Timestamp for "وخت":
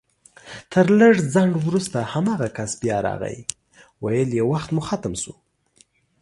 4.51-4.69